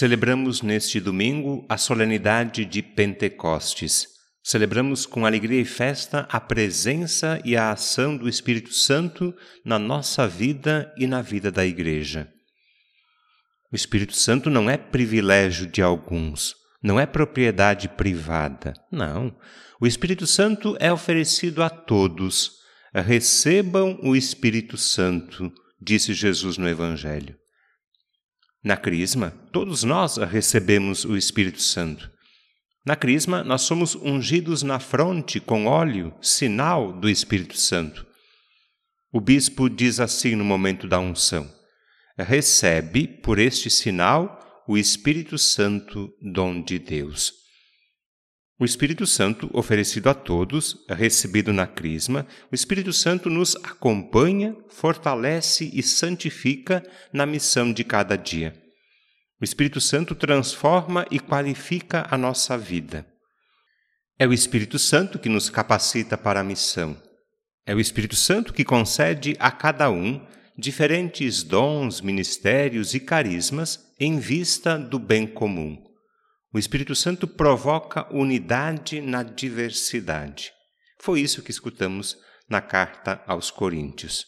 [0.00, 4.06] Celebramos neste domingo a solenidade de Pentecostes.
[4.42, 10.26] Celebramos com alegria e festa a presença e a ação do Espírito Santo na nossa
[10.26, 12.26] vida e na vida da Igreja.
[13.70, 18.72] O Espírito Santo não é privilégio de alguns, não é propriedade privada.
[18.90, 19.36] Não.
[19.78, 22.52] O Espírito Santo é oferecido a todos.
[22.94, 27.38] Recebam o Espírito Santo, disse Jesus no Evangelho.
[28.62, 32.10] Na Crisma, todos nós recebemos o Espírito Santo.
[32.84, 38.06] Na Crisma, nós somos ungidos na fronte com óleo, sinal do Espírito Santo.
[39.12, 41.50] O bispo diz assim no momento da unção:
[42.18, 47.39] recebe por este sinal o Espírito Santo, dom de Deus.
[48.60, 55.70] O Espírito Santo, oferecido a todos, recebido na Crisma, o Espírito Santo nos acompanha, fortalece
[55.72, 58.54] e santifica na missão de cada dia.
[59.40, 63.06] O Espírito Santo transforma e qualifica a nossa vida.
[64.18, 67.02] É o Espírito Santo que nos capacita para a missão.
[67.64, 70.20] É o Espírito Santo que concede a cada um
[70.58, 75.89] diferentes dons, ministérios e carismas em vista do bem comum.
[76.52, 80.50] O Espírito Santo provoca unidade na diversidade.
[81.00, 82.16] Foi isso que escutamos
[82.48, 84.26] na carta aos Coríntios.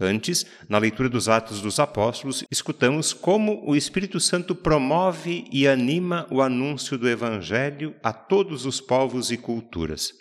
[0.00, 6.26] Antes, na leitura dos Atos dos Apóstolos, escutamos como o Espírito Santo promove e anima
[6.28, 10.12] o anúncio do Evangelho a todos os povos e culturas.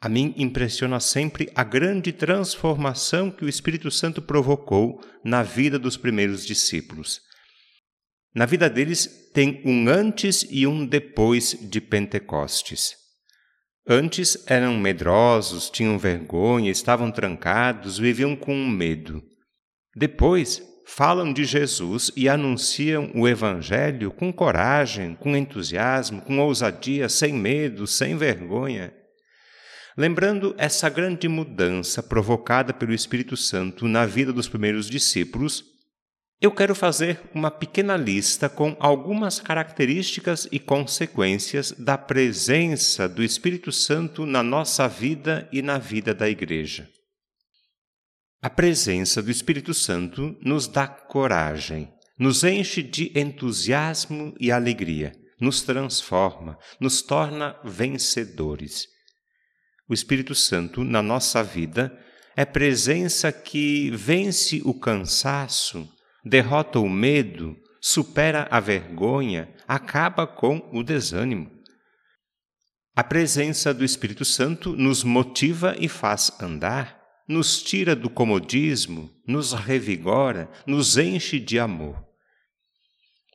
[0.00, 5.96] A mim impressiona sempre a grande transformação que o Espírito Santo provocou na vida dos
[5.96, 7.20] primeiros discípulos.
[8.34, 12.94] Na vida deles tem um antes e um depois de Pentecostes.
[13.86, 19.22] Antes eram medrosos, tinham vergonha, estavam trancados, viviam com medo.
[19.94, 27.32] Depois falam de Jesus e anunciam o Evangelho com coragem, com entusiasmo, com ousadia, sem
[27.32, 28.94] medo, sem vergonha.
[29.96, 35.71] Lembrando essa grande mudança provocada pelo Espírito Santo na vida dos primeiros discípulos,
[36.42, 43.70] eu quero fazer uma pequena lista com algumas características e consequências da presença do Espírito
[43.70, 46.90] Santo na nossa vida e na vida da Igreja.
[48.42, 51.88] A presença do Espírito Santo nos dá coragem,
[52.18, 58.88] nos enche de entusiasmo e alegria, nos transforma, nos torna vencedores.
[59.88, 61.96] O Espírito Santo na nossa vida
[62.36, 65.88] é presença que vence o cansaço,
[66.24, 71.50] derrota o medo, supera a vergonha, acaba com o desânimo.
[72.94, 79.52] A presença do Espírito Santo nos motiva e faz andar, nos tira do comodismo, nos
[79.52, 81.96] revigora, nos enche de amor.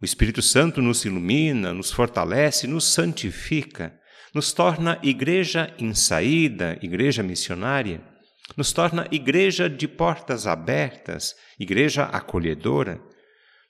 [0.00, 3.96] O Espírito Santo nos ilumina, nos fortalece, nos santifica,
[4.34, 8.11] nos torna igreja em saída, igreja missionária
[8.56, 13.00] nos torna igreja de portas abertas, igreja acolhedora,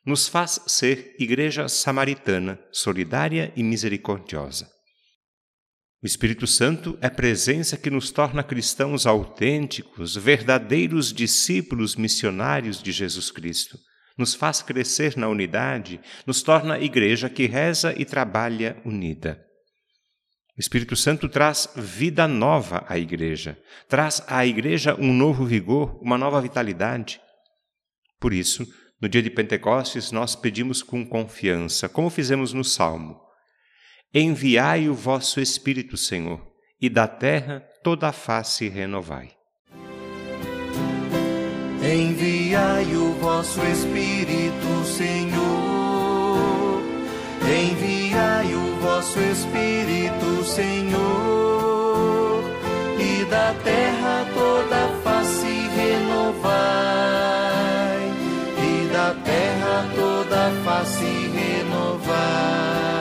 [0.04, 4.68] nos faz ser igreja samaritana, solidária e misericordiosa.
[6.02, 13.30] O Espírito Santo é presença que nos torna cristãos autênticos, verdadeiros discípulos missionários de Jesus
[13.30, 13.78] Cristo.
[14.18, 19.40] Nos faz crescer na unidade, nos torna igreja que reza e trabalha unida.
[20.56, 23.58] O Espírito Santo traz vida nova à igreja,
[23.88, 27.20] traz à igreja um novo vigor, uma nova vitalidade.
[28.20, 28.66] Por isso,
[29.00, 33.18] no dia de Pentecostes, nós pedimos com confiança, como fizemos no Salmo:
[34.12, 36.40] Enviai o vosso Espírito, Senhor,
[36.78, 39.30] e da terra toda a face renovai.
[41.82, 45.91] Enviai o vosso Espírito, Senhor.
[47.52, 51.02] Enviai o vosso Espírito, Senhor,
[52.98, 56.50] e da terra toda face renovai,
[58.56, 62.91] e da terra toda face renovai.